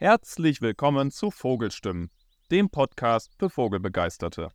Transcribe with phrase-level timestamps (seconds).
[0.00, 2.12] Herzlich willkommen zu Vogelstimmen,
[2.52, 4.50] dem Podcast für Vogelbegeisterte.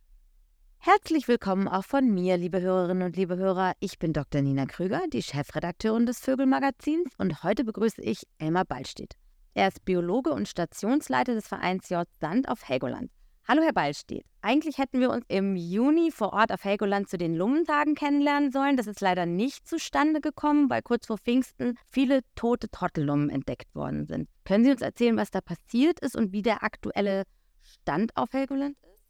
[0.78, 3.74] Herzlich willkommen auch von mir, liebe Hörerinnen und liebe Hörer.
[3.78, 4.40] Ich bin Dr.
[4.40, 9.16] Nina Krüger, die Chefredakteurin des Vögelmagazins und heute begrüße ich Elmar Ballstedt.
[9.52, 12.08] Er ist Biologe und Stationsleiter des Vereins J.
[12.18, 13.10] Sand auf Helgoland.
[13.46, 14.24] Hallo, Herr Ballstedt.
[14.40, 18.78] Eigentlich hätten wir uns im Juni vor Ort auf Helgoland zu den Lungentagen kennenlernen sollen.
[18.78, 24.06] Das ist leider nicht zustande gekommen, weil kurz vor Pfingsten viele tote Trottellummen entdeckt worden
[24.06, 24.30] sind.
[24.46, 27.24] Können Sie uns erzählen, was da passiert ist und wie der aktuelle
[27.60, 29.02] Stand auf Helgoland ist?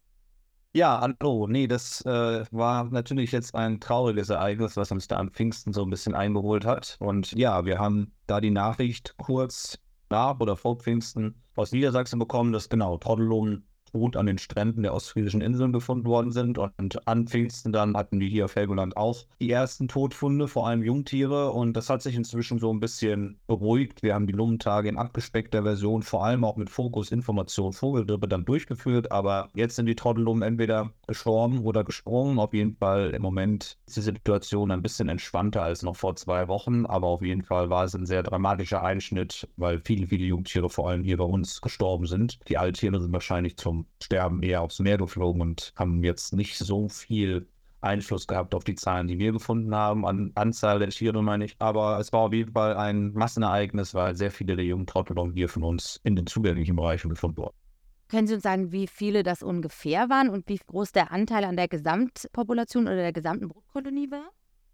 [0.73, 1.47] Ja, hallo.
[1.47, 5.83] Nee, das äh, war natürlich jetzt ein trauriges Ereignis, was uns da am Pfingsten so
[5.83, 6.97] ein bisschen eingeholt hat.
[6.99, 9.79] Und ja, wir haben da die Nachricht kurz
[10.09, 14.93] nach oder vor Pfingsten aus Niedersachsen bekommen, dass genau Trottelungen tot an den Stränden der
[14.93, 16.57] ostfriesischen Inseln gefunden worden sind.
[16.57, 20.83] Und an Pfingsten dann hatten wir hier auf Helgoland auch die ersten Todfunde, vor allem
[20.83, 21.51] Jungtiere.
[21.51, 24.03] Und das hat sich inzwischen so ein bisschen beruhigt.
[24.03, 28.43] Wir haben die Lummentage in abgespeckter Version, vor allem auch mit Fokus Information Vogelgrippe dann
[28.43, 29.13] durchgeführt.
[29.13, 32.37] Aber jetzt sind die Trottellummen entweder gestorben oder gesprungen.
[32.37, 36.49] Auf jeden Fall im Moment ist die Situation ein bisschen entspannter als noch vor zwei
[36.49, 36.85] Wochen.
[36.85, 40.89] Aber auf jeden Fall war es ein sehr dramatischer Einschnitt, weil viele, viele Jungtiere vor
[40.89, 42.39] allem hier bei uns gestorben sind.
[42.49, 46.89] Die Alttiere sind wahrscheinlich zum Sterben eher aufs Meer geflogen und haben jetzt nicht so
[46.89, 47.47] viel
[47.81, 51.55] Einfluss gehabt auf die Zahlen, die wir gefunden haben, an Anzahl der Tiere, meine ich.
[51.59, 55.49] Aber es war auf jeden Fall ein Massenereignis, weil sehr viele der jungen Trottelungen hier
[55.49, 57.55] von uns in den zugänglichen Bereichen gefunden wurden.
[58.07, 61.55] Können Sie uns sagen, wie viele das ungefähr waren und wie groß der Anteil an
[61.55, 64.29] der Gesamtpopulation oder der gesamten Brutkolonie war?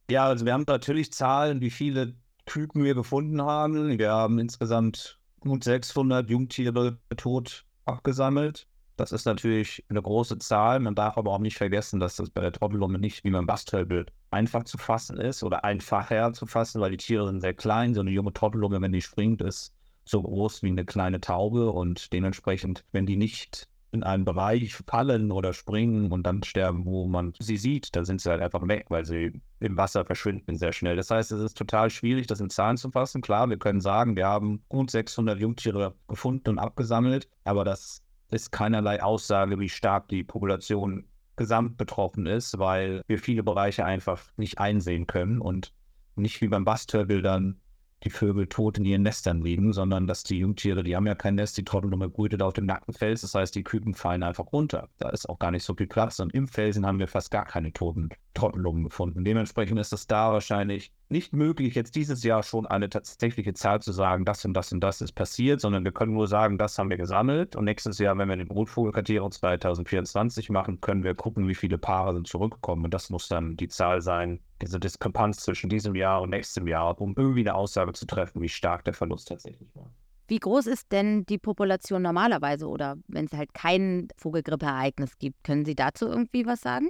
[0.10, 2.16] Ja, also wir haben natürlich Zahlen, wie viele
[2.46, 3.98] Küken wir gefunden haben.
[3.98, 8.68] Wir haben insgesamt gut 600 Jungtiere tot abgesammelt.
[9.02, 10.80] Das ist natürlich eine große Zahl.
[10.80, 14.14] Man darf aber auch nicht vergessen, dass das bei der Trottellumme nicht wie beim Bastelbild
[14.30, 17.96] einfach zu fassen ist oder einfacher zu fassen, weil die Tiere sind sehr klein.
[17.96, 19.74] So eine junge Trottellumme, wenn die springt, ist
[20.06, 25.32] so groß wie eine kleine Taube und dementsprechend, wenn die nicht in einen Bereich fallen
[25.32, 28.86] oder springen und dann sterben, wo man sie sieht, dann sind sie halt einfach weg,
[28.90, 30.96] weil sie im Wasser verschwinden sehr schnell.
[30.96, 33.24] Das heißt, es ist total schwierig, das in Zahlen zu fassen.
[33.24, 38.52] Klar, wir können sagen, wir haben gut 600 Jungtiere gefunden und abgesammelt, aber das ist
[38.52, 41.06] keinerlei Aussage, wie stark die Population
[41.36, 45.74] gesamt betroffen ist, weil wir viele Bereiche einfach nicht einsehen können und
[46.16, 47.60] nicht wie beim Bastörbildern
[48.04, 51.36] die Vögel tot in ihren Nestern liegen, sondern dass die Jungtiere, die haben ja kein
[51.36, 54.90] Nest, die Trottelnumme brütet auf dem nackten Fels, das heißt, die Küken fallen einfach runter.
[54.98, 57.46] Da ist auch gar nicht so viel Platz und im Felsen haben wir fast gar
[57.46, 59.24] keine toten Trottellungen gefunden.
[59.24, 63.92] Dementsprechend ist es da wahrscheinlich nicht möglich, jetzt dieses Jahr schon eine tatsächliche Zahl zu
[63.92, 66.90] sagen, das und das und das ist passiert, sondern wir können nur sagen, das haben
[66.90, 67.56] wir gesammelt.
[67.56, 72.14] Und nächstes Jahr, wenn wir den Brutvogelkartierung 2024 machen, können wir gucken, wie viele Paare
[72.14, 72.86] sind zurückgekommen.
[72.86, 77.00] Und das muss dann die Zahl sein, diese Diskrepanz zwischen diesem Jahr und nächstem Jahr,
[77.00, 79.92] um irgendwie eine Aussage zu treffen, wie stark der Verlust tatsächlich war.
[80.28, 85.44] Wie groß ist denn die Population normalerweise oder wenn es halt kein Vogelgrippeereignis gibt?
[85.44, 86.88] Können Sie dazu irgendwie was sagen?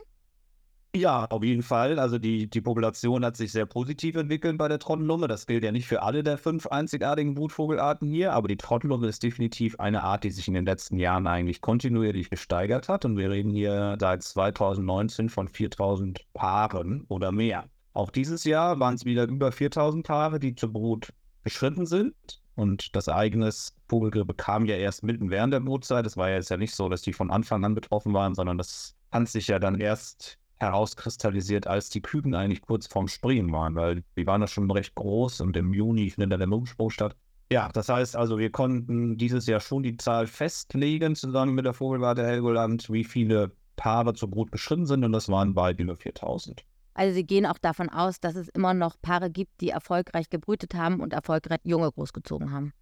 [0.93, 1.99] Ja, auf jeden Fall.
[1.99, 5.29] Also die, die Population hat sich sehr positiv entwickelt bei der Trottellumme.
[5.29, 9.23] Das gilt ja nicht für alle der fünf einzigartigen Brutvogelarten hier, aber die Trottellumme ist
[9.23, 13.05] definitiv eine Art, die sich in den letzten Jahren eigentlich kontinuierlich gesteigert hat.
[13.05, 17.69] Und wir reden hier seit 2019 von 4000 Paaren oder mehr.
[17.93, 21.13] Auch dieses Jahr waren es wieder über 4000 Paare, die zur Brut
[21.45, 22.41] geschritten sind.
[22.55, 26.05] Und das Ereignis Vogelgrippe kam ja erst mitten während der Brutzeit.
[26.05, 28.57] Es war ja jetzt ja nicht so, dass die von Anfang an betroffen waren, sondern
[28.57, 33.75] das fand sich ja dann erst herauskristallisiert, als die Küken eigentlich kurz vorm Springen waren,
[33.75, 37.15] weil die waren ja schon recht groß und im Juni findet der Lumensprung statt.
[37.51, 41.73] Ja, das heißt also, wir konnten dieses Jahr schon die Zahl festlegen, zusammen mit der
[41.73, 46.63] Vogelwarte Helgoland, wie viele Paare zur Brut beschritten sind und das waren bald über 4000.
[46.93, 50.75] Also Sie gehen auch davon aus, dass es immer noch Paare gibt, die erfolgreich gebrütet
[50.75, 52.73] haben und erfolgreich Junge großgezogen haben.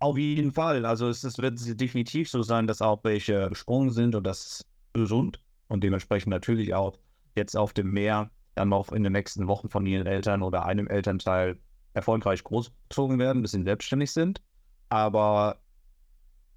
[0.00, 0.86] Auf jeden Fall.
[0.86, 4.64] Also es, es wird definitiv so sein, dass auch welche gesprungen sind und das
[4.94, 6.98] gesund und dementsprechend natürlich auch
[7.34, 10.86] jetzt auf dem Meer dann noch in den nächsten Wochen von ihren Eltern oder einem
[10.88, 11.58] Elternteil
[11.94, 14.42] erfolgreich großgezogen werden, bis sie selbstständig sind.
[14.88, 15.60] Aber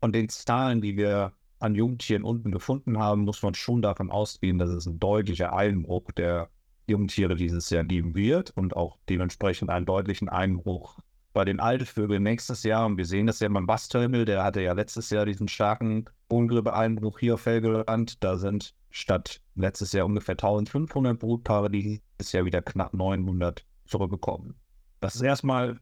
[0.01, 4.57] von den Zahlen, die wir an Jungtieren unten gefunden haben, muss man schon davon ausgehen,
[4.57, 6.50] dass es ein deutlicher Einbruch der
[6.88, 11.00] Jungtiere dieses Jahr geben wird und auch dementsprechend einen deutlichen Einbruch
[11.31, 12.86] bei den Altvögeln nächstes Jahr.
[12.86, 17.19] Und wir sehen das ja beim Basstürmel, der hatte ja letztes Jahr diesen starken Bohnengrippe-Einbruch
[17.19, 18.21] hier auf Helgeland.
[18.24, 22.01] Da sind statt letztes Jahr ungefähr 1500 Brutpaare, die
[22.31, 24.56] Jahr wieder knapp 900 zurückgekommen.
[25.00, 25.80] Das ist erstmal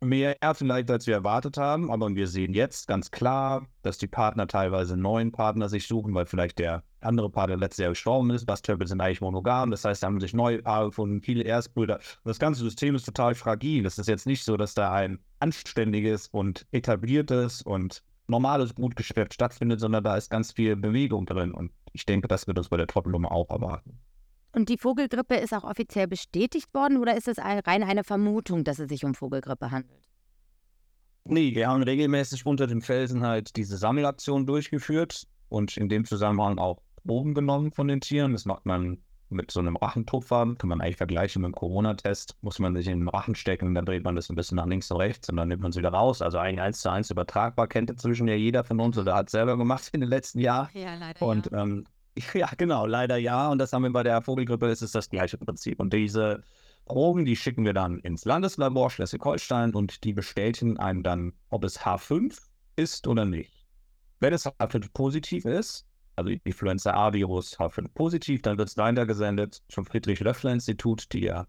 [0.00, 4.48] mehr vielleicht, als wir erwartet haben, aber wir sehen jetzt ganz klar, dass die Partner
[4.48, 8.46] teilweise neuen Partner sich suchen, weil vielleicht der andere Partner letztes Jahr gestorben ist.
[8.46, 12.00] Bastöpel sind eigentlich monogam, das heißt, da haben sich neue Paare gefunden, viele Erstbrüder.
[12.24, 13.86] Das ganze System ist total fragil.
[13.86, 19.80] Es ist jetzt nicht so, dass da ein anständiges und etabliertes und normales Brutgeschäft stattfindet,
[19.80, 21.52] sondern da ist ganz viel Bewegung drin.
[21.52, 23.98] Und ich denke, das wird uns bei der Trottelnumme auch erwarten.
[24.52, 28.78] Und die Vogelgrippe ist auch offiziell bestätigt worden oder ist es rein eine Vermutung, dass
[28.78, 30.08] es sich um Vogelgrippe handelt?
[31.24, 36.58] Nee, wir haben regelmäßig unter dem Felsen halt diese Sammelaktion durchgeführt und in dem Zusammenhang
[36.58, 38.32] auch Proben genommen von den Tieren.
[38.32, 38.98] Das macht man
[39.34, 43.00] mit so einem Rachentupfer, kann man eigentlich vergleichen mit einem Corona-Test, muss man sich in
[43.00, 45.48] den Rachen stecken, dann dreht man das ein bisschen nach links und rechts und dann
[45.48, 46.22] nimmt man es wieder raus.
[46.22, 49.56] Also eigentlich eins zu eins übertragbar, kennt inzwischen ja jeder von uns oder hat selber
[49.56, 50.68] gemacht in den letzten Jahren.
[50.72, 51.22] Ja, leider.
[51.22, 51.62] Und ja.
[51.62, 51.84] Ähm,
[52.34, 53.50] ja, genau, leider ja.
[53.50, 55.80] Und das haben wir bei der Vogelgrippe, ist es das gleiche Prinzip.
[55.80, 56.42] Und diese
[56.84, 61.80] Proben, die schicken wir dann ins Landeslabor Schleswig-Holstein und die bestätigen einem dann, ob es
[61.80, 62.38] H5
[62.76, 63.66] ist oder nicht.
[64.20, 69.84] Wenn es H5 positiv ist, also Influenza A-Virus H5 positiv, dann wird es weitergesendet zum
[69.84, 71.46] Friedrich-Löffler-Institut, die ja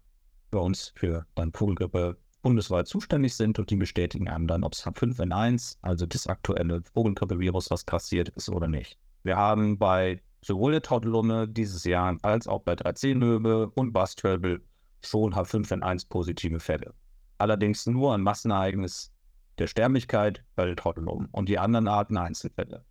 [0.50, 4.86] bei uns für dann Vogelgrippe bundesweit zuständig sind und die bestätigen einem dann, ob es
[4.86, 8.98] H5N1, also das aktuelle Vogelgrippe-Virus, was kassiert ist oder nicht.
[9.24, 14.62] Wir haben bei sowohl der Trottelumme dieses Jahr als auch bei 3C-Löwe und Bastölbel
[15.02, 16.94] schon H5N1 positive Fälle.
[17.38, 19.12] Allerdings nur ein Massenereignis
[19.58, 22.84] der Sterblichkeit bei der Trottelum und die anderen Arten Einzelfälle.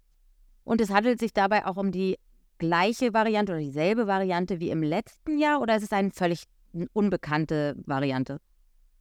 [0.65, 2.17] Und es handelt sich dabei auch um die
[2.57, 6.45] gleiche Variante oder dieselbe Variante wie im letzten Jahr oder ist es eine völlig
[6.93, 8.39] unbekannte Variante?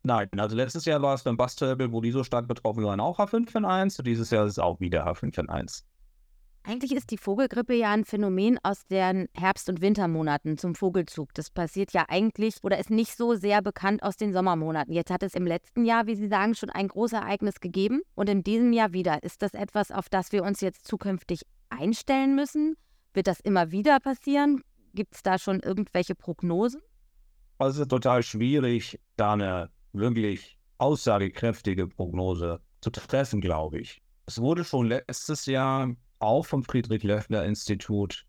[0.02, 3.18] Nein, also letztes Jahr war es beim Bastölbel, wo die so stark betroffen waren, auch
[3.18, 5.82] H5N1 und dieses Jahr ist es auch wieder H5N1.
[6.66, 11.34] Eigentlich ist die Vogelgrippe ja ein Phänomen aus den Herbst- und Wintermonaten zum Vogelzug.
[11.34, 14.94] Das passiert ja eigentlich oder ist nicht so sehr bekannt aus den Sommermonaten.
[14.94, 18.30] Jetzt hat es im letzten Jahr, wie Sie sagen, schon ein großes Ereignis gegeben und
[18.30, 19.22] in diesem Jahr wieder.
[19.22, 22.76] Ist das etwas, auf das wir uns jetzt zukünftig einstellen müssen?
[23.12, 24.62] Wird das immer wieder passieren?
[24.94, 26.80] Gibt es da schon irgendwelche Prognosen?
[27.58, 34.00] Also es ist total schwierig, da eine wirklich aussagekräftige Prognose zu treffen, glaube ich.
[34.24, 35.94] Es wurde schon letztes Jahr
[36.24, 38.26] auch vom Friedrich-Löffler-Institut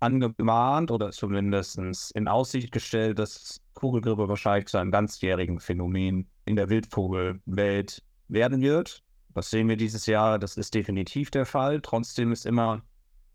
[0.00, 1.78] angemahnt oder zumindest
[2.12, 9.02] in Aussicht gestellt, dass Kugelgrippe wahrscheinlich zu einem ganzjährigen Phänomen in der Wildvogelwelt werden wird.
[9.34, 11.80] Das sehen wir dieses Jahr, das ist definitiv der Fall.
[11.80, 12.82] Trotzdem ist immer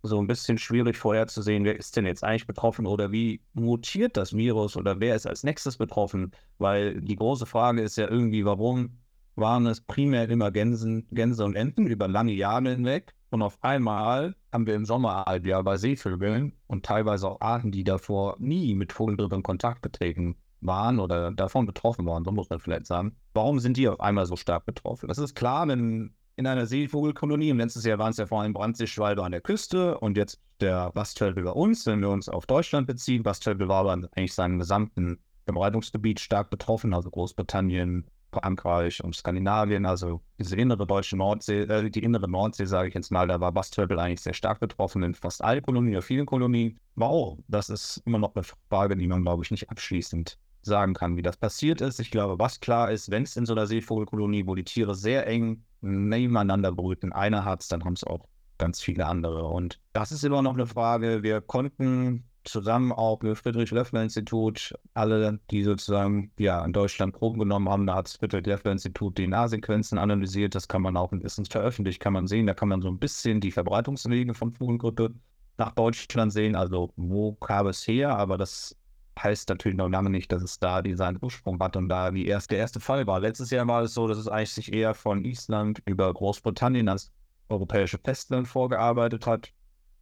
[0.02, 4.34] so ein bisschen schwierig vorherzusehen, wer ist denn jetzt eigentlich betroffen oder wie mutiert das
[4.34, 8.98] Virus oder wer ist als nächstes betroffen, weil die große Frage ist ja irgendwie, warum
[9.40, 14.36] waren es primär immer Gänsen, Gänse und Enten über lange Jahre hinweg und auf einmal
[14.52, 19.36] haben wir im Sommerhalbjahr bei Seevögeln und teilweise auch Arten, die davor nie mit Vogelgrippe
[19.36, 23.16] in Kontakt getreten waren oder davon betroffen waren, so muss man vielleicht sagen.
[23.34, 25.08] Warum sind die auf einmal so stark betroffen?
[25.08, 28.54] Das ist klar, wenn in einer Seevogelkolonie, im letzten Jahr waren es ja vor allem
[28.54, 32.88] Brandseeschwalbe an der Küste und jetzt der Bastölpel bei uns, wenn wir uns auf Deutschland
[32.88, 33.24] beziehen.
[33.24, 40.22] Bastölpel war aber eigentlich seinem gesamten Verbreitungsgebiet stark betroffen, also Großbritannien, Frankreich und Skandinavien, also
[40.38, 44.00] diese innere deutsche Nordsee, äh, die innere Nordsee, sage ich jetzt mal, da war Bastölpel
[44.00, 46.80] eigentlich sehr stark betroffen in fast allen Kolonien oder vielen Kolonien.
[46.96, 51.16] Wow, das ist immer noch eine Frage, die man, glaube ich, nicht abschließend sagen kann,
[51.18, 52.00] wie das passiert ist.
[52.00, 55.26] Ich glaube, was klar ist, wenn es in so einer Seevogelkolonie, wo die Tiere sehr
[55.28, 58.28] eng nebeneinander brüten, einer hat es, dann haben es auch
[58.58, 59.46] ganz viele andere.
[59.46, 61.24] Und das ist immer noch eine Frage.
[61.24, 67.86] Wir konnten zusammen auch mit Friedrich-Löffler-Institut, alle, die sozusagen ja, in Deutschland Proben genommen haben,
[67.86, 70.56] da hat das Friedrich-Löffler-Institut DNA-Sequenzen analysiert.
[70.56, 72.48] Das kann man auch Wissens veröffentlicht, kann man sehen.
[72.48, 75.14] Da kann man so ein bisschen die Verbreitungswege von Vogelgrippe
[75.58, 76.56] nach Deutschland sehen.
[76.56, 78.16] Also wo kam es her?
[78.18, 78.76] Aber das
[79.22, 82.56] heißt natürlich noch lange nicht, dass es da seinen Ursprung hat und da die erste,
[82.56, 83.20] der erste Fall war.
[83.20, 87.12] Letztes Jahr war es so, dass es eigentlich sich eher von Island über Großbritannien als
[87.50, 89.52] europäische Festland vorgearbeitet hat.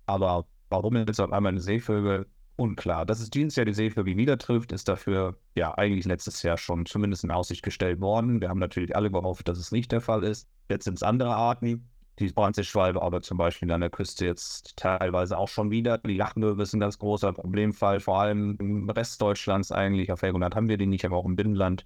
[0.06, 3.06] Aber warum jetzt auf einmal eine Seevögel unklar.
[3.06, 6.86] Dass es dieses Jahr die Seevögel wieder trifft, ist dafür ja eigentlich letztes Jahr schon
[6.86, 8.42] zumindest in Aussicht gestellt worden.
[8.42, 10.48] Wir haben natürlich alle gehofft, dass es nicht der Fall ist.
[10.70, 11.88] Jetzt sind es andere Arten.
[12.20, 16.00] Die Brandseeschwalbe aber zum Beispiel an der Küste jetzt teilweise auch schon wieder.
[16.00, 20.12] Die Lachenmöwe ist ein ganz großer Problemfall, vor allem im Rest Deutschlands eigentlich.
[20.12, 21.86] Auf Helgoland haben wir die nicht, aber auch im Binnenland.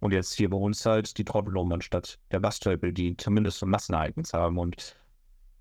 [0.00, 4.32] Und jetzt hier bei uns halt die Trottelum anstatt der Bastölpel, die zumindest so Massenereignis
[4.32, 4.58] haben.
[4.58, 4.96] Und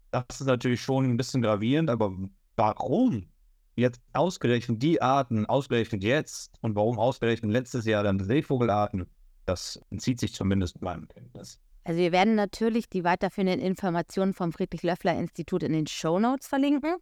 [0.10, 2.12] das ist natürlich schon ein bisschen gravierend, aber
[2.58, 3.30] warum
[3.76, 9.06] jetzt ausgerechnet die Arten, ausgerechnet jetzt und warum ausgerechnet letztes Jahr dann Seevogelarten,
[9.46, 11.62] das entzieht sich zumindest meinem Kenntnis.
[11.86, 16.98] Also wir werden natürlich die weiterführenden Informationen vom Friedrich-Löffler-Institut in den Show Notes verlinken.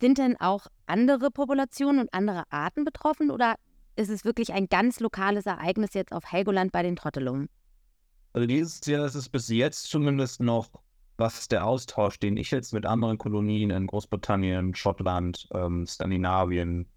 [0.00, 3.56] Sind denn auch andere Populationen und andere Arten betroffen oder
[3.96, 7.48] ist es wirklich ein ganz lokales Ereignis jetzt auf Helgoland bei den Trottelungen?
[8.32, 10.70] Also dieses Jahr ist es bis jetzt zumindest noch
[11.18, 16.88] was der Austausch, den ich jetzt mit anderen Kolonien in Großbritannien, Schottland, ähm, Skandinavien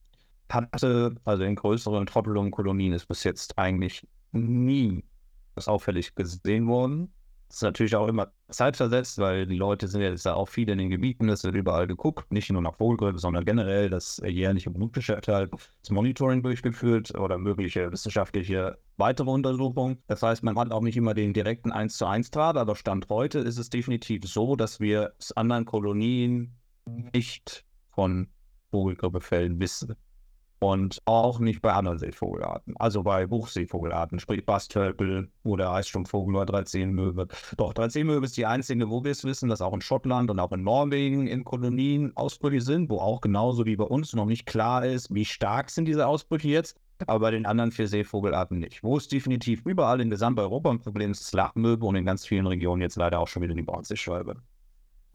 [0.51, 5.03] hatte, also in größeren Trottelungen-Kolonien, ist bis jetzt eigentlich nie
[5.55, 7.13] was auffällig gesehen worden.
[7.49, 10.77] Das ist natürlich auch immer zeitversetzt, weil die Leute sind ja jetzt auch viele in
[10.77, 15.27] den Gebieten, es wird überall geguckt, nicht nur nach Vogelgrippe, sondern generell das jährliche Blutgeschäft
[15.27, 15.51] halt,
[15.81, 19.97] das Monitoring durchgeführt oder mögliche wissenschaftliche weitere Untersuchungen.
[20.05, 23.09] Das heißt, man hat auch nicht immer den direkten 1 zu 1 Draht, aber Stand
[23.09, 28.27] heute ist es definitiv so, dass wir aus anderen Kolonien nicht von
[28.69, 29.95] Vogelgrippefällen wissen
[30.59, 32.75] und auch nicht bei anderen Seevogelarten.
[32.77, 37.27] Also bei Hochseevogelarten, sprich Bastölpel oder Eisstumpfvogel oder Dreizehnmöwe.
[37.57, 40.51] Doch, Dreizehnmöwe ist die einzige, wo wir es wissen, dass auch in Schottland und auch
[40.51, 44.85] in Norwegen in Kolonien Ausbrüche sind, wo auch genauso wie bei uns noch nicht klar
[44.85, 48.83] ist, wie stark sind diese Ausbrüche jetzt, aber bei den anderen vier Seevogelarten nicht.
[48.83, 52.47] Wo es definitiv überall in Gesamteuropa ein Problem ist, ist Lachmöwe und in ganz vielen
[52.47, 54.35] Regionen jetzt leider auch schon wieder die Braunseeschwalbe.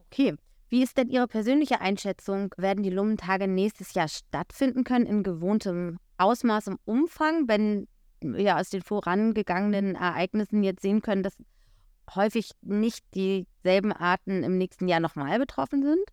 [0.06, 0.34] Okay,
[0.74, 2.52] wie ist denn Ihre persönliche Einschätzung?
[2.56, 7.86] Werden die Lummentage nächstes Jahr stattfinden können in gewohntem Ausmaß und Umfang, wenn
[8.20, 11.36] wir aus den vorangegangenen Ereignissen jetzt sehen können, dass
[12.16, 16.04] häufig nicht dieselben Arten im nächsten Jahr nochmal betroffen sind?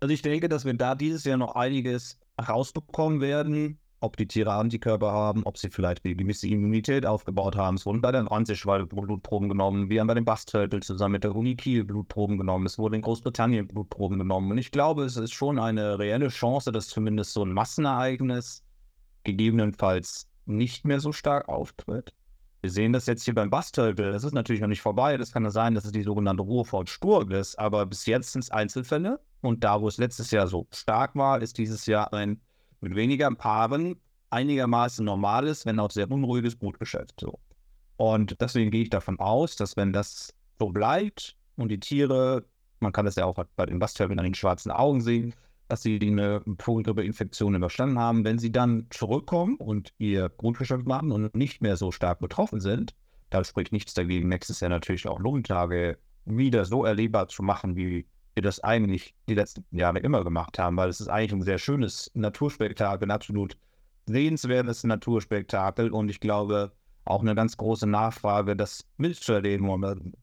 [0.00, 4.52] Also ich denke, dass wir da dieses Jahr noch einiges rausbekommen werden ob die Tiere
[4.52, 7.76] Antikörper haben, ob sie vielleicht eine gewisse Immunität aufgebaut haben.
[7.76, 11.34] Es wurden bei den Ranzischwalde Blutproben genommen, wir haben bei den Basthölpel zusammen mit der
[11.34, 14.50] Uni Kiel Blutproben genommen, es wurden in Großbritannien Blutproben genommen.
[14.50, 18.62] Und ich glaube, es ist schon eine reelle Chance, dass zumindest so ein Massenereignis
[19.24, 22.12] gegebenenfalls nicht mehr so stark auftritt.
[22.60, 24.12] Wir sehen das jetzt hier beim Basthölpel.
[24.12, 25.16] Das ist natürlich noch nicht vorbei.
[25.16, 27.58] Das kann ja sein, dass es die sogenannte Ruhrfort Sturm ist.
[27.58, 29.18] Aber bis jetzt sind es Einzelfälle.
[29.40, 32.40] Und da, wo es letztes Jahr so stark war, ist dieses Jahr ein
[32.82, 33.96] mit weniger Paaren
[34.30, 37.14] einigermaßen normales, wenn auch sehr unruhiges Brutgeschäft.
[37.20, 37.38] So.
[37.96, 42.44] Und deswegen gehe ich davon aus, dass wenn das so bleibt und die Tiere,
[42.80, 45.34] man kann das ja auch bei den Bastölben an den schwarzen Augen sehen,
[45.68, 51.34] dass sie eine Vogelgrippeinfektion überstanden haben, wenn sie dann zurückkommen und ihr Brutgeschäft machen und
[51.34, 52.94] nicht mehr so stark betroffen sind,
[53.30, 58.06] da spricht nichts dagegen, nächstes Jahr natürlich auch Lungentage wieder so erlebbar zu machen, wie
[58.34, 61.58] wir das eigentlich die letzten Jahre immer gemacht haben, weil es ist eigentlich ein sehr
[61.58, 63.56] schönes Naturspektakel, ein absolut
[64.06, 66.72] sehenswertes Naturspektakel und ich glaube
[67.04, 70.14] auch eine ganz große Nachfrage, das mitzuerleben und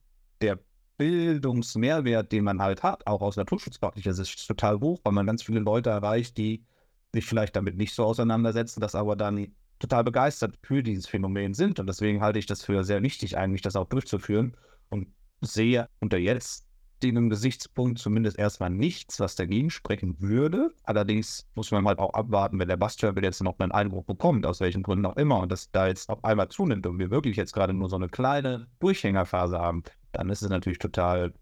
[0.41, 0.59] der
[0.97, 5.43] Bildungsmehrwert, den man halt hat, auch aus naturschutzpraktlicher Sicht, ist total hoch, weil man ganz
[5.43, 6.65] viele Leute erreicht, die
[7.13, 9.47] sich vielleicht damit nicht so auseinandersetzen, das aber dann
[9.79, 11.79] total begeistert für dieses Phänomen sind.
[11.79, 14.55] Und deswegen halte ich das für sehr wichtig, eigentlich das auch durchzuführen
[14.89, 15.07] und
[15.41, 16.68] sehe unter jetzt
[17.03, 20.71] dem Gesichtspunkt zumindest erstmal nichts, was dagegen sprechen würde.
[20.83, 24.59] Allerdings muss man halt auch abwarten, wenn der Bastwirbel jetzt noch einen Einbruch bekommt, aus
[24.59, 27.53] welchen Gründen auch immer, und das da jetzt auf einmal zunimmt und wir wirklich jetzt
[27.53, 31.33] gerade nur so eine kleine Durchhängerphase haben, dann ist es natürlich total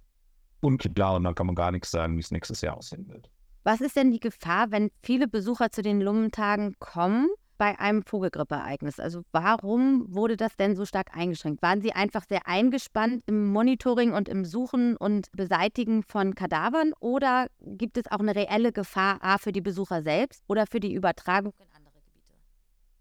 [0.61, 3.29] unklar und dann kann man gar nichts sagen, wie es nächstes Jahr aussehen wird.
[3.63, 8.99] Was ist denn die Gefahr, wenn viele Besucher zu den Lummentagen kommen bei einem Vogelgrippeereignis?
[8.99, 11.61] Also warum wurde das denn so stark eingeschränkt?
[11.61, 17.47] Waren Sie einfach sehr eingespannt im Monitoring und im Suchen und Beseitigen von Kadavern oder
[17.59, 21.53] gibt es auch eine reelle Gefahr A für die Besucher selbst oder für die Übertragung
[21.59, 22.33] in andere Gebiete?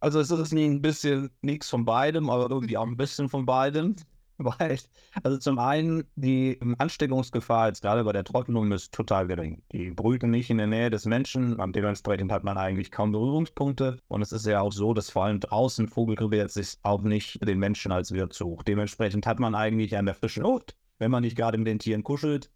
[0.00, 3.96] Also es ist ein bisschen nichts von beidem, aber irgendwie auch ein bisschen von beidem.
[4.58, 4.78] Weil,
[5.22, 9.62] also zum einen, die Ansteckungsgefahr jetzt gerade bei der Trockenung ist total gering.
[9.72, 13.98] Die brüten nicht in der Nähe des Menschen, dementsprechend hat man eigentlich kaum Berührungspunkte.
[14.08, 17.46] Und es ist ja auch so, dass vor allem draußen Vogelgrippe jetzt sich auch nicht
[17.46, 18.68] den Menschen als Wirt sucht.
[18.68, 22.02] Dementsprechend hat man eigentlich an der frischen Luft, wenn man nicht gerade mit den Tieren
[22.02, 22.50] kuschelt,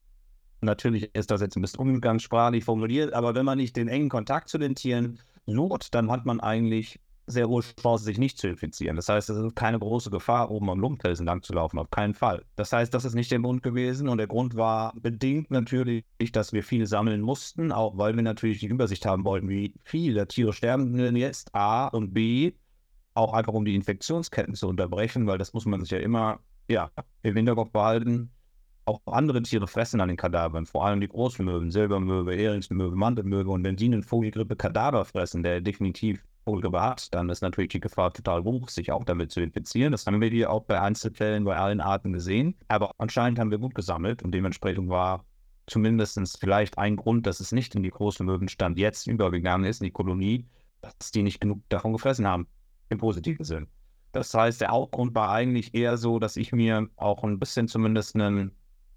[0.63, 4.51] Natürlich ist das jetzt ein bisschen umgangssprachlich formuliert, aber wenn man nicht den engen Kontakt
[4.51, 8.97] zu den Tieren sucht, dann hat man eigentlich sehr hohe Chance, sich nicht zu infizieren.
[8.97, 12.15] Das heißt, es ist keine große Gefahr, oben am Lumpfelsen lang zu laufen, auf keinen
[12.15, 12.45] Fall.
[12.57, 16.53] Das heißt, das ist nicht der Grund gewesen und der Grund war bedingt natürlich, dass
[16.53, 20.53] wir viel sammeln mussten, auch weil wir natürlich die Übersicht haben wollten, wie viele Tiere
[20.53, 22.53] sterben denn jetzt, A und B,
[23.15, 26.91] auch einfach um die Infektionsketten zu unterbrechen, weil das muss man sich ja immer ja,
[27.23, 28.31] im Hinterkopf behalten.
[28.87, 33.51] Auch andere Tiere fressen an den Kadavern, vor allem die Großmöwen, Silbermöwe, Heringsmöwe, Mantelmöwe.
[33.51, 38.13] Und wenn die einen Vogelgrippe Kadaver fressen, der definitiv Hat, dann ist natürlich die Gefahr
[38.13, 39.93] total hoch, sich auch damit zu infizieren.
[39.93, 42.57] Das haben wir hier auch bei Einzelfällen bei allen Arten gesehen.
[42.69, 45.25] Aber anscheinend haben wir gut gesammelt und dementsprechend war
[45.67, 49.87] zumindest vielleicht ein Grund, dass es nicht in die großen Möwenstand jetzt übergegangen ist, in
[49.87, 50.47] die Kolonie,
[50.81, 52.49] dass die nicht genug davon gefressen haben,
[52.89, 53.69] im positiven Sinn.
[54.13, 58.17] Das heißt, der Hauptgrund war eigentlich eher so, dass ich mir auch ein bisschen zumindest
[58.17, 58.51] ein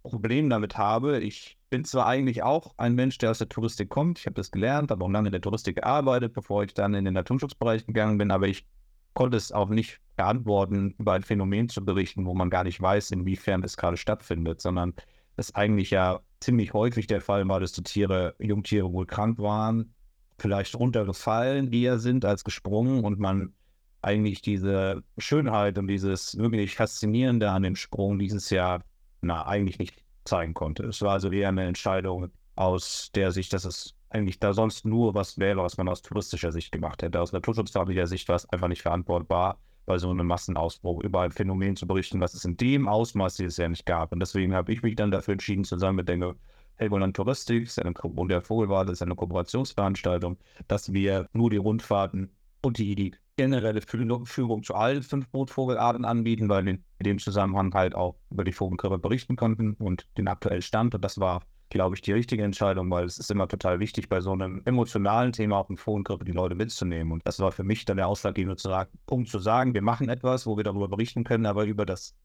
[0.03, 1.19] Problem damit habe.
[1.19, 4.19] Ich bin zwar eigentlich auch ein Mensch, der aus der Touristik kommt.
[4.19, 7.05] Ich habe das gelernt, habe auch lange in der Touristik gearbeitet, bevor ich dann in
[7.05, 8.65] den Naturschutzbereich gegangen bin, aber ich
[9.13, 13.11] konnte es auch nicht beantworten, über ein Phänomen zu berichten, wo man gar nicht weiß,
[13.11, 14.93] inwiefern es gerade stattfindet, sondern
[15.37, 19.93] es eigentlich ja ziemlich häufig der Fall war, dass die Tiere, Jungtiere wohl krank waren,
[20.37, 23.53] vielleicht runtergefallen, eher sind als gesprungen und man
[24.01, 28.81] eigentlich diese Schönheit und dieses wirklich Faszinierende an dem Sprung dieses Jahr
[29.23, 30.85] na, eigentlich nicht zeigen konnte.
[30.85, 35.15] Es war also eher eine Entscheidung aus der Sicht, dass es eigentlich da sonst nur
[35.15, 37.19] was wäre, was man aus touristischer Sicht gemacht hätte.
[37.19, 41.75] Aus naturschutzfreundlicher Sicht war es einfach nicht verantwortbar, bei so einem Massenausbruch über ein Phänomen
[41.75, 44.11] zu berichten, was es in dem Ausmaß dieses Jahr nicht gab.
[44.11, 46.35] Und deswegen habe ich mich dann dafür entschieden, zusammen mit der
[46.75, 47.69] Helgoland Touristik
[48.03, 50.37] und der Vogelwart, das ist eine Kooperationsveranstaltung,
[50.67, 56.65] dass wir nur die Rundfahrten und die generelle Führung zu allen fünf Brotvogelarten anbieten, weil
[56.65, 60.93] wir in dem Zusammenhang halt auch über die Vogelgrippe berichten konnten und den aktuellen Stand.
[60.93, 64.21] Und das war, glaube ich, die richtige Entscheidung, weil es ist immer total wichtig, bei
[64.21, 67.11] so einem emotionalen Thema auf dem Vogelgrippe die Leute mitzunehmen.
[67.11, 70.55] Und das war für mich dann der ausschlaggebende Punkt zu sagen, wir machen etwas, wo
[70.55, 72.15] wir darüber berichten können, aber über das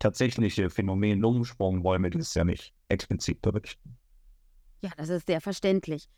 [0.00, 3.96] tatsächliche Phänomen Lungensprung wollen wir dieses Jahr nicht explizit berichten.
[4.80, 6.08] Ja, das ist sehr verständlich.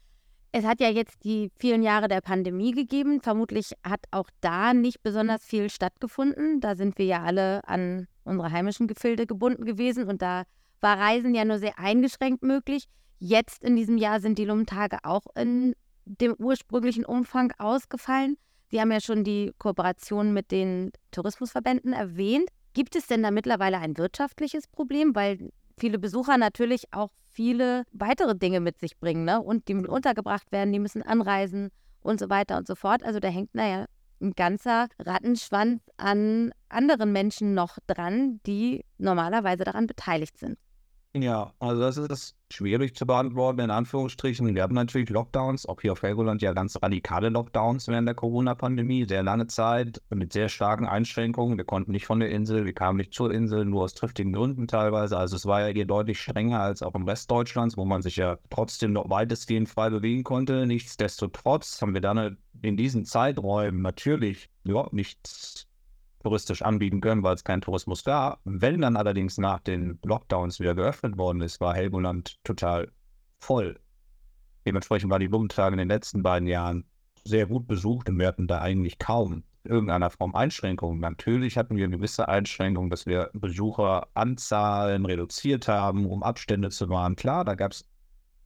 [0.52, 3.20] Es hat ja jetzt die vielen Jahre der Pandemie gegeben.
[3.20, 6.60] Vermutlich hat auch da nicht besonders viel stattgefunden.
[6.60, 10.42] Da sind wir ja alle an unsere heimischen Gefilde gebunden gewesen und da
[10.80, 12.86] war Reisen ja nur sehr eingeschränkt möglich.
[13.18, 18.36] Jetzt in diesem Jahr sind die Lummentage auch in dem ursprünglichen Umfang ausgefallen.
[18.70, 22.48] Sie haben ja schon die Kooperation mit den Tourismusverbänden erwähnt.
[22.72, 28.36] Gibt es denn da mittlerweile ein wirtschaftliches Problem, weil viele Besucher natürlich auch viele weitere
[28.36, 29.40] Dinge mit sich bringen, ne?
[29.40, 31.70] Und die müssen untergebracht werden, die müssen anreisen
[32.00, 33.02] und so weiter und so fort.
[33.02, 33.86] Also da hängt, naja,
[34.20, 40.58] ein ganzer Rattenschwanz an anderen Menschen noch dran, die normalerweise daran beteiligt sind.
[41.12, 44.54] Ja, also das ist schwierig zu beantworten, in Anführungsstrichen.
[44.54, 49.06] Wir haben natürlich Lockdowns, auch hier auf Helgoland ja ganz radikale Lockdowns während der Corona-Pandemie,
[49.08, 51.58] sehr lange Zeit mit sehr starken Einschränkungen.
[51.58, 54.68] Wir konnten nicht von der Insel, wir kamen nicht zur Insel, nur aus triftigen Gründen
[54.68, 55.18] teilweise.
[55.18, 58.14] Also es war ja hier deutlich strenger als auch im Rest Deutschlands, wo man sich
[58.14, 60.64] ja trotzdem noch weitestgehend frei bewegen konnte.
[60.64, 65.66] Nichtsdestotrotz haben wir dann in diesen Zeiträumen natürlich ja, nichts
[66.22, 68.40] touristisch anbieten können, weil es keinen Tourismus gab.
[68.44, 72.90] Wenn dann allerdings nach den Lockdowns wieder geöffnet worden ist, war Helgoland total
[73.38, 73.78] voll.
[74.66, 76.84] Dementsprechend waren die Blumentage in den letzten beiden Jahren
[77.24, 81.00] sehr gut besucht und wir hatten da eigentlich kaum irgendeiner Form Einschränkungen.
[81.00, 87.16] Natürlich hatten wir gewisse Einschränkungen, dass wir Besucheranzahlen reduziert haben, um Abstände zu wahren.
[87.16, 87.84] Klar, da gab es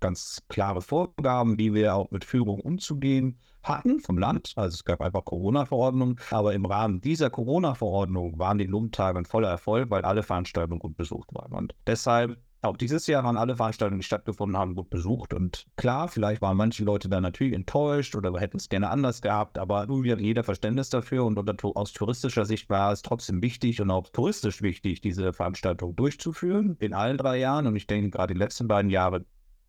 [0.05, 4.53] ganz klare Vorgaben, wie wir auch mit Führung umzugehen hatten vom Land.
[4.55, 6.21] Also es gab einfach Corona-Verordnungen.
[6.31, 10.99] Aber im Rahmen dieser Corona-Verordnung waren die Lumpentage ein voller Erfolg, weil alle Veranstaltungen gut
[10.99, 11.55] besucht waren.
[11.55, 15.35] Und deshalb auch dieses Jahr waren alle Veranstaltungen, die stattgefunden haben, gut besucht.
[15.35, 19.59] Und klar, vielleicht waren manche Leute da natürlich enttäuscht oder hätten es gerne anders gehabt,
[19.59, 21.25] aber irgendwie hat jeder Verständnis dafür.
[21.25, 26.77] Und aus touristischer Sicht war es trotzdem wichtig und auch touristisch wichtig, diese Veranstaltung durchzuführen
[26.81, 27.67] in allen drei Jahren.
[27.67, 29.25] Und ich denke, gerade die letzten beiden Jahre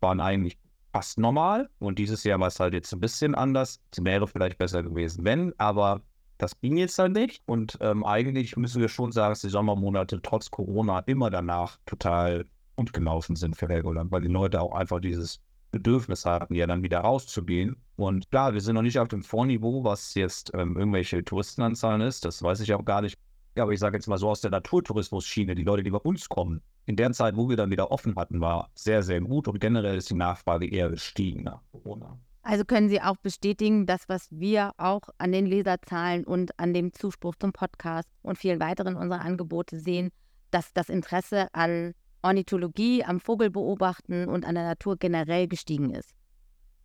[0.06, 0.56] waren eigentlich
[0.92, 1.68] fast normal.
[1.78, 3.80] Und dieses Jahr war es halt jetzt ein bisschen anders.
[3.92, 6.00] Es wäre vielleicht besser gewesen, wenn, aber
[6.38, 7.42] das ging jetzt halt nicht.
[7.46, 12.46] Und ähm, eigentlich müssen wir schon sagen, dass die Sommermonate trotz Corona immer danach total
[12.76, 15.40] gut gelaufen sind für Helgoland, weil die Leute auch einfach dieses
[15.72, 17.76] Bedürfnis hatten, ja dann wieder rauszugehen.
[17.96, 22.24] Und klar, wir sind noch nicht auf dem Vorniveau, was jetzt ähm, irgendwelche Touristenanzahlen ist.
[22.24, 23.18] Das weiß ich auch gar nicht.
[23.56, 26.28] Ja, aber ich sage jetzt mal so aus der Naturtourismus-Schiene, die Leute, die bei uns
[26.28, 29.60] kommen, in der Zeit, wo wir dann wieder offen hatten, war sehr, sehr gut und
[29.60, 32.18] generell ist die Nachfrage eher gestiegen nach Corona.
[32.42, 36.92] Also können Sie auch bestätigen, dass was wir auch an den Leserzahlen und an dem
[36.92, 40.10] Zuspruch zum Podcast und vielen weiteren unserer Angebote sehen,
[40.50, 46.14] dass das Interesse an Ornithologie, am Vogelbeobachten und an der Natur generell gestiegen ist.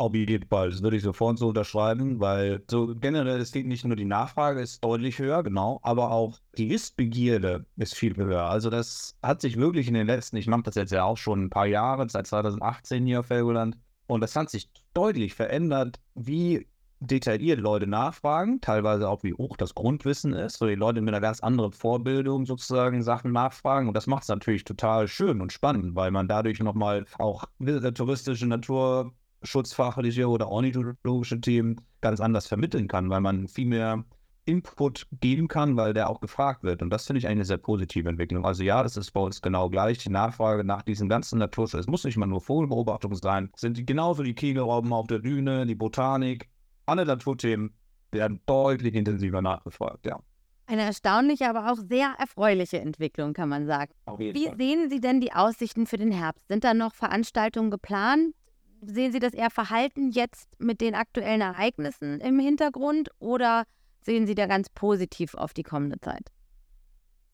[0.01, 3.85] Auf jeden Fall, das würde ich sofort so unterschreiben, weil so generell, es geht nicht
[3.85, 8.45] nur die Nachfrage ist deutlich höher, genau, aber auch die Wissbegierde ist viel höher.
[8.45, 11.43] Also das hat sich wirklich in den letzten, ich mache das jetzt ja auch schon
[11.43, 16.67] ein paar Jahre, seit 2018 hier auf Helgoland, und das hat sich deutlich verändert, wie
[16.99, 21.21] detailliert Leute nachfragen, teilweise auch wie hoch das Grundwissen ist, wo die Leute mit einer
[21.21, 25.95] ganz anderen Vorbildung sozusagen Sachen nachfragen und das macht es natürlich total schön und spannend,
[25.95, 27.45] weil man dadurch nochmal auch
[27.93, 34.03] touristische Natur schutzfachliche oder ornithologische Themen ganz anders vermitteln kann, weil man viel mehr
[34.45, 36.81] Input geben kann, weil der auch gefragt wird.
[36.81, 38.45] Und das finde ich eine sehr positive Entwicklung.
[38.45, 39.99] Also ja, das ist bei uns genau gleich.
[39.99, 41.81] Die Nachfrage nach diesen ganzen Naturschutz.
[41.81, 43.51] Es muss nicht mal nur Vogelbeobachtung sein.
[43.53, 46.49] Es sind genauso die Kegelrauben auf der Düne, die Botanik.
[46.87, 47.73] Alle Naturthemen
[48.11, 50.19] werden deutlich intensiver nachgefragt, ja.
[50.65, 53.93] Eine erstaunliche, aber auch sehr erfreuliche Entwicklung, kann man sagen.
[54.17, 54.57] Wie Fall.
[54.57, 56.47] sehen Sie denn die Aussichten für den Herbst?
[56.47, 58.33] Sind da noch Veranstaltungen geplant?
[58.81, 63.65] Sehen Sie das eher verhalten jetzt mit den aktuellen Ereignissen im Hintergrund oder
[64.01, 66.31] sehen Sie da ganz positiv auf die kommende Zeit?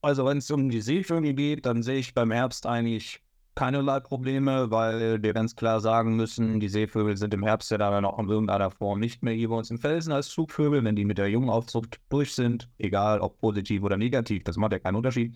[0.02, 3.22] Also wenn es um die Seevögel geht, dann sehe ich beim Herbst eigentlich
[3.56, 8.06] keinerlei Probleme, weil wir ganz klar sagen müssen, die Seevögel sind im Herbst ja dann
[8.06, 10.84] auch in irgendeiner Form nicht mehr hier bei uns im Felsen als Zugvögel.
[10.84, 14.80] Wenn die mit der Jungaufzucht durch sind, egal ob positiv oder negativ, das macht ja
[14.80, 15.36] keinen Unterschied,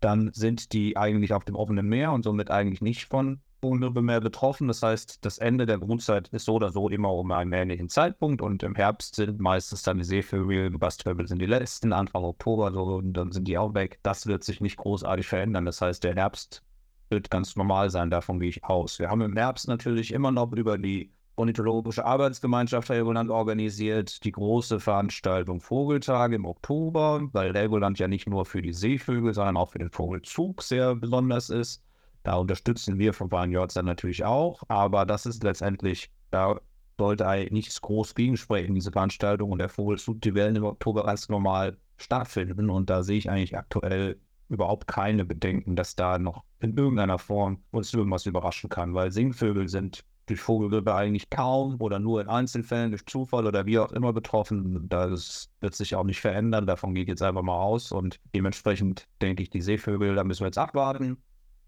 [0.00, 4.20] dann sind die eigentlich auf dem offenen Meer und somit eigentlich nicht von Vogelgrippe mehr
[4.20, 4.68] betroffen.
[4.68, 8.42] Das heißt, das Ende der Brutzeit ist so oder so immer um einen ähnlichen Zeitpunkt
[8.42, 12.84] und im Herbst sind meistens dann die Seevögel, Bastvögel sind die letzten, Anfang Oktober so
[12.84, 13.98] und dann sind die auch weg.
[14.02, 15.64] Das wird sich nicht großartig verändern.
[15.64, 16.62] Das heißt, der Herbst
[17.10, 18.98] wird ganz normal sein, davon gehe ich aus.
[18.98, 24.80] Wir haben im Herbst natürlich immer noch über die Ornithologische Arbeitsgemeinschaft Helgoland organisiert die große
[24.80, 29.78] Veranstaltung Vogeltage im Oktober, weil Helgoland ja nicht nur für die Seevögel, sondern auch für
[29.78, 31.84] den Vogelzug sehr besonders ist.
[32.28, 36.60] Da unterstützen wir von Warnjords dann natürlich auch, aber das ist letztendlich, da
[36.98, 41.30] sollte eigentlich nichts groß gegensprechen, diese Veranstaltung und der Vogelzug, die werden im Oktober ganz
[41.30, 46.76] normal stattfinden und da sehe ich eigentlich aktuell überhaupt keine Bedenken, dass da noch in
[46.76, 52.20] irgendeiner Form uns irgendwas überraschen kann, weil Singvögel sind durch Vogelgrippe eigentlich kaum oder nur
[52.20, 54.86] in Einzelfällen durch Zufall oder wie auch immer betroffen.
[54.90, 56.66] Das wird sich auch nicht verändern.
[56.66, 57.90] Davon geht jetzt einfach mal aus.
[57.90, 61.16] Und dementsprechend denke ich, die Seevögel, da müssen wir jetzt abwarten.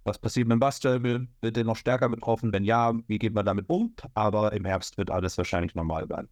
[0.04, 1.28] Was passiert mit dem Bastelbill?
[1.42, 2.52] Wird der noch stärker betroffen?
[2.52, 3.94] Wenn ja, wie geht man damit um?
[4.14, 6.28] Aber im Herbst wird alles wahrscheinlich normal bleiben.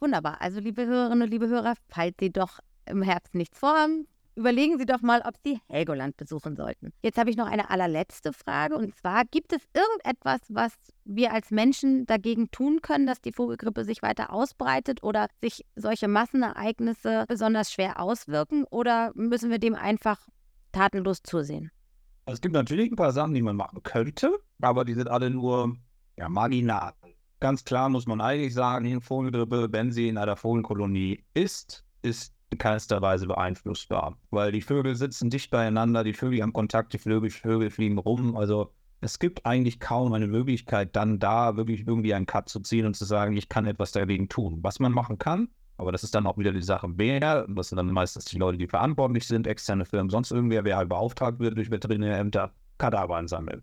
[0.00, 0.40] Wunderbar.
[0.40, 4.86] Also, liebe Hörerinnen und liebe Hörer, falls Sie doch im Herbst nichts vorhaben, überlegen Sie
[4.86, 6.92] doch mal, ob Sie Helgoland besuchen sollten.
[7.02, 10.72] Jetzt habe ich noch eine allerletzte Frage und zwar, gibt es irgendetwas, was
[11.04, 16.08] wir als Menschen dagegen tun können, dass die Vogelgrippe sich weiter ausbreitet oder sich solche
[16.08, 20.26] Massenereignisse besonders schwer auswirken oder müssen wir dem einfach
[20.72, 21.70] tatenlos zusehen?
[22.26, 25.76] Es gibt natürlich ein paar Sachen, die man machen könnte, aber die sind alle nur
[26.16, 26.94] ja, marginal.
[27.40, 32.58] Ganz klar muss man eigentlich sagen, Vogelgrippe, wenn sie in einer Vogelkolonie ist, ist in
[32.58, 37.30] keinster Weise beeinflussbar, weil die Vögel sitzen dicht beieinander, die Vögel haben Kontakt, die Vögel,
[37.30, 38.36] Vögel fliegen rum.
[38.36, 42.86] Also es gibt eigentlich kaum eine Möglichkeit, dann da wirklich irgendwie einen Cut zu ziehen
[42.86, 44.60] und zu sagen, ich kann etwas dagegen tun.
[44.62, 47.76] Was man machen kann, aber das ist dann auch wieder die Sache wer, das sind
[47.76, 51.56] dann meistens die Leute, die verantwortlich sind, externe Firmen, sonst irgendwer, wer halt beauftragt wird
[51.56, 53.62] durch Veterinärämter, Kadaver einsammeln.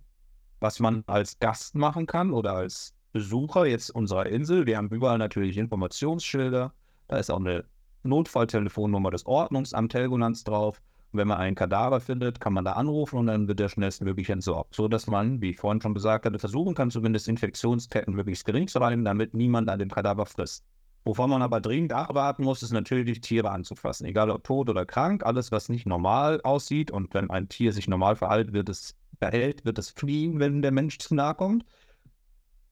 [0.59, 5.17] Was man als Gast machen kann oder als Besucher jetzt unserer Insel, wir haben überall
[5.17, 6.73] natürlich Informationsschilder,
[7.07, 7.65] da ist auch eine
[8.03, 10.81] Notfalltelefonnummer des Ordnungsamt Helgolands drauf.
[11.11, 14.29] Und wenn man einen Kadaver findet, kann man da anrufen und dann wird der schnellstmöglich
[14.29, 14.75] entsorgt.
[14.75, 18.67] So dass man, wie ich vorhin schon gesagt hatte, versuchen kann, zumindest Infektionsketten möglichst gering
[18.67, 20.63] zu halten, damit niemand an dem Kadaver frisst.
[21.03, 24.05] Wovon man aber dringend abwarten muss, ist natürlich, Tiere anzufassen.
[24.05, 26.91] Egal ob tot oder krank, alles, was nicht normal aussieht.
[26.91, 30.71] Und wenn ein Tier sich normal verhält, wird es verhält, wird es fliehen, wenn der
[30.71, 31.65] Mensch zu nahe kommt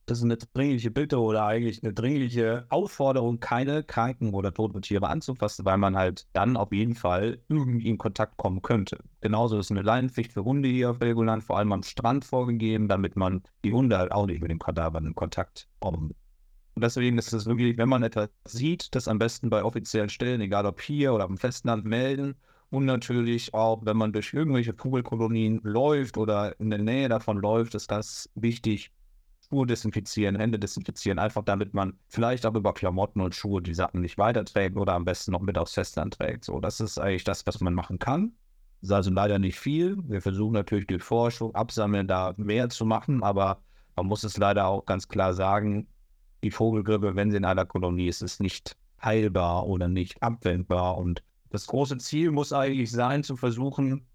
[0.10, 5.08] das ist eine dringliche Bitte oder eigentlich eine dringliche Aufforderung, keine kranken oder toten Tiere
[5.08, 8.98] anzufassen, weil man halt dann auf jeden Fall irgendwie in Kontakt kommen könnte.
[9.22, 13.16] Genauso ist eine Leinenpflicht für Hunde hier auf Helgoland vor allem am Strand vorgegeben, damit
[13.16, 16.16] man die Hunde halt auch nicht mit den Kadavern in Kontakt kommen.
[16.76, 20.42] Und deswegen ist es wirklich, wenn man etwas sieht, das am besten bei offiziellen Stellen,
[20.42, 22.36] egal ob hier oder am Festland, melden.
[22.70, 27.76] Und natürlich auch, wenn man durch irgendwelche Vogelkolonien läuft oder in der Nähe davon läuft,
[27.76, 28.92] ist das wichtig,
[29.50, 34.02] Schuhe desinfizieren, Hände desinfizieren, einfach damit man vielleicht auch über Klamotten und Schuhe die Sachen
[34.02, 36.46] nicht weiterträgt oder am besten noch mit aufs Festland trägt.
[36.46, 38.34] So, das ist eigentlich das, was man machen kann.
[38.82, 39.98] Das ist also leider nicht viel.
[40.08, 43.60] Wir versuchen natürlich die Forschung, Absammeln da mehr zu machen, aber
[43.96, 45.88] man muss es leider auch ganz klar sagen,
[46.44, 50.98] die Vogelgrippe, wenn sie in einer Kolonie ist, ist nicht heilbar oder nicht abwendbar.
[50.98, 54.06] Und das große Ziel muss eigentlich sein, zu versuchen,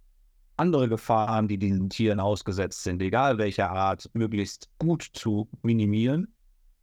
[0.57, 6.34] andere Gefahren, die diesen Tieren ausgesetzt sind, egal welcher Art, möglichst gut zu minimieren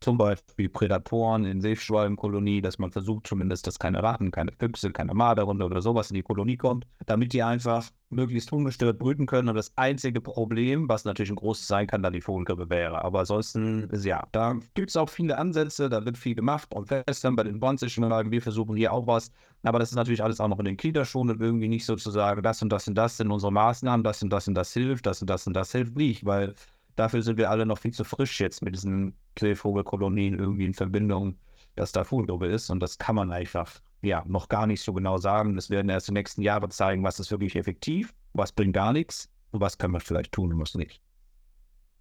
[0.02, 5.14] zum Beispiel Prädatoren in Seeschwalbenkolonie, dass man versucht zumindest, dass keine Ratten, keine Füchse, keine
[5.14, 9.50] Marderhunde oder sowas in die Kolonie kommt, damit die einfach möglichst ungestört brüten können.
[9.50, 13.04] Und das einzige Problem, was natürlich ein großes sein kann, dann die Vogelgrippe wäre.
[13.04, 17.36] Aber ansonsten, ja, da gibt es auch viele Ansätze, da wird viel gemacht und festern
[17.36, 19.32] bei den Bonzischen wir versuchen hier auch was.
[19.64, 22.62] Aber das ist natürlich alles auch noch in den Kinderschuhen und irgendwie nicht sozusagen, das
[22.62, 25.30] und das und das sind unsere Maßnahmen, das und das und das hilft, das und
[25.30, 26.56] das und das hilft nicht, weil
[26.96, 31.38] dafür sind wir alle noch viel zu frisch jetzt mit diesen Seevogelkolonien irgendwie in Verbindung,
[31.76, 32.70] dass da Vogelgruppe ist.
[32.70, 35.56] Und das kann man einfach ja noch gar nicht so genau sagen.
[35.56, 39.30] Das werden erst die nächsten Jahre zeigen, was ist wirklich effektiv, was bringt gar nichts
[39.52, 41.02] und was kann man vielleicht tun und was nicht.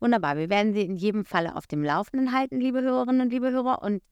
[0.01, 0.37] Wunderbar.
[0.37, 3.83] Wir werden Sie in jedem Falle auf dem Laufenden halten, liebe Hörerinnen und liebe Hörer.
[3.83, 4.03] Und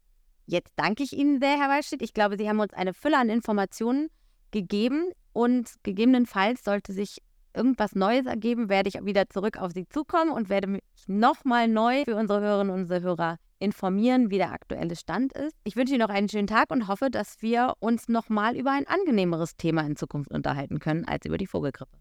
[0.47, 2.03] jetzt danke ich Ihnen sehr, Herr Waldstedt.
[2.03, 4.09] Ich glaube, Sie haben uns eine Fülle an Informationen
[4.51, 7.19] gegeben und gegebenenfalls sollte sich
[7.59, 12.05] irgendwas Neues ergeben, werde ich wieder zurück auf Sie zukommen und werde mich nochmal neu
[12.05, 15.55] für unsere Hörerinnen und unsere Hörer informieren, wie der aktuelle Stand ist.
[15.65, 18.87] Ich wünsche Ihnen noch einen schönen Tag und hoffe, dass wir uns nochmal über ein
[18.87, 21.99] angenehmeres Thema in Zukunft unterhalten können als über die Vogelgrippe.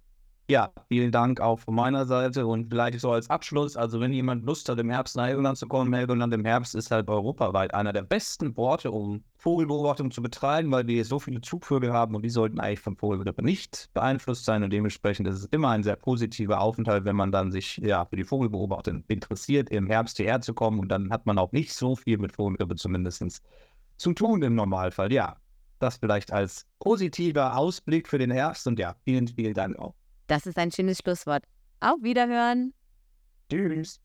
[0.50, 4.46] Ja, vielen Dank auch von meiner Seite und vielleicht so als Abschluss, also wenn jemand
[4.46, 7.92] Lust hat, im Herbst nach Helgoland zu kommen, Helgoland im Herbst ist halt europaweit einer
[7.92, 12.30] der besten Orte, um Vogelbeobachtung zu betreiben, weil wir so viele Zugvögel haben und die
[12.30, 16.62] sollten eigentlich vom Vogelgrippe nicht beeinflusst sein und dementsprechend ist es immer ein sehr positiver
[16.62, 20.80] Aufenthalt, wenn man dann sich ja für die Vogelbeobachtung interessiert, im Herbst hierher zu kommen
[20.80, 23.42] und dann hat man auch nicht so viel mit Vogelgrippe zumindest
[23.98, 25.12] zu tun im Normalfall.
[25.12, 25.36] Ja,
[25.80, 29.97] das vielleicht als positiver Ausblick für den Herbst und ja, vielen, vielen Dank auch.
[30.28, 31.44] Das ist ein schönes Schlusswort.
[31.80, 32.74] Auf Wiederhören.
[33.50, 34.02] Tschüss.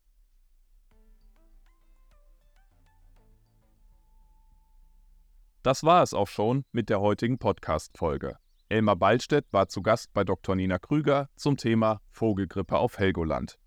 [5.63, 8.35] Das war es auch schon mit der heutigen Podcast-Folge.
[8.67, 10.55] Elmar Ballstedt war zu Gast bei Dr.
[10.55, 13.57] Nina Krüger zum Thema Vogelgrippe auf Helgoland.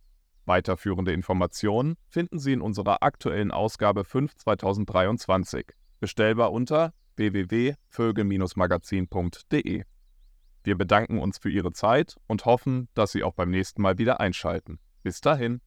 [0.45, 9.85] Weiterführende Informationen finden Sie in unserer aktuellen Ausgabe 5 2023, bestellbar unter www.vögel-magazin.de.
[10.67, 14.19] Wir bedanken uns für Ihre Zeit und hoffen, dass Sie auch beim nächsten Mal wieder
[14.19, 14.81] einschalten.
[15.05, 15.61] Bis dahin.